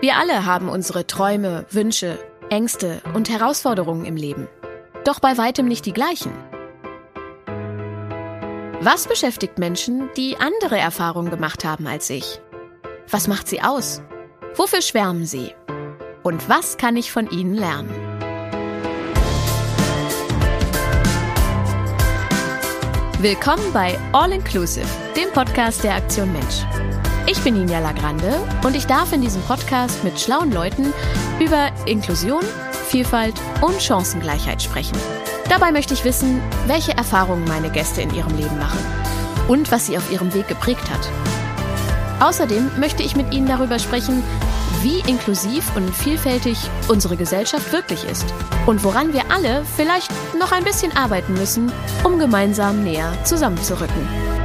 Wir 0.00 0.16
alle 0.16 0.46
haben 0.46 0.70
unsere 0.70 1.06
Träume, 1.06 1.66
Wünsche, 1.70 2.18
Ängste 2.48 3.02
und 3.12 3.28
Herausforderungen 3.28 4.06
im 4.06 4.16
Leben. 4.16 4.48
Doch 5.04 5.20
bei 5.20 5.36
weitem 5.36 5.68
nicht 5.68 5.84
die 5.84 5.92
gleichen. 5.92 6.32
Was 8.80 9.06
beschäftigt 9.06 9.58
Menschen, 9.58 10.08
die 10.16 10.38
andere 10.38 10.78
Erfahrungen 10.78 11.30
gemacht 11.30 11.66
haben 11.66 11.86
als 11.86 12.08
ich? 12.08 12.40
Was 13.10 13.28
macht 13.28 13.46
sie 13.46 13.60
aus? 13.60 14.00
Wofür 14.54 14.80
schwärmen 14.80 15.26
sie? 15.26 15.52
Und 16.22 16.48
was 16.48 16.78
kann 16.78 16.96
ich 16.96 17.12
von 17.12 17.28
ihnen 17.28 17.54
lernen? 17.54 17.90
Willkommen 23.18 23.70
bei 23.74 23.98
All 24.12 24.32
Inclusive, 24.32 24.86
dem 25.14 25.30
Podcast 25.32 25.84
der 25.84 25.96
Aktion 25.96 26.32
Mensch. 26.32 26.64
Ich 27.30 27.44
bin 27.44 27.54
Ninja 27.54 27.78
Lagrande 27.78 28.40
und 28.64 28.74
ich 28.74 28.88
darf 28.88 29.12
in 29.12 29.20
diesem 29.20 29.40
Podcast 29.42 30.02
mit 30.02 30.18
schlauen 30.18 30.50
Leuten 30.50 30.92
über 31.38 31.70
Inklusion, 31.86 32.42
Vielfalt 32.88 33.34
und 33.60 33.80
Chancengleichheit 33.80 34.60
sprechen. 34.60 34.98
Dabei 35.48 35.70
möchte 35.70 35.94
ich 35.94 36.04
wissen, 36.04 36.42
welche 36.66 36.90
Erfahrungen 36.96 37.44
meine 37.44 37.70
Gäste 37.70 38.02
in 38.02 38.12
ihrem 38.12 38.36
Leben 38.36 38.58
machen 38.58 38.80
und 39.46 39.70
was 39.70 39.86
sie 39.86 39.96
auf 39.96 40.10
ihrem 40.10 40.34
Weg 40.34 40.48
geprägt 40.48 40.90
hat. 40.90 41.08
Außerdem 42.20 42.68
möchte 42.80 43.04
ich 43.04 43.14
mit 43.14 43.32
ihnen 43.32 43.46
darüber 43.46 43.78
sprechen, 43.78 44.24
wie 44.82 44.98
inklusiv 45.08 45.76
und 45.76 45.94
vielfältig 45.94 46.58
unsere 46.88 47.16
Gesellschaft 47.16 47.72
wirklich 47.72 48.02
ist 48.06 48.26
und 48.66 48.82
woran 48.82 49.12
wir 49.12 49.30
alle 49.30 49.64
vielleicht 49.76 50.10
noch 50.36 50.50
ein 50.50 50.64
bisschen 50.64 50.96
arbeiten 50.96 51.34
müssen, 51.34 51.70
um 52.02 52.18
gemeinsam 52.18 52.82
näher 52.82 53.12
zusammenzurücken. 53.22 54.39